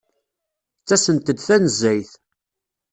[0.81, 2.11] Ttasent-d tanezzayt.